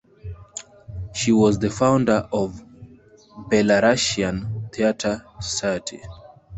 [1.13, 2.65] She was founder of the
[3.51, 6.01] Belarusian Theater Society.